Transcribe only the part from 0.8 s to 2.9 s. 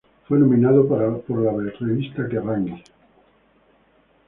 para la revista Kerrang!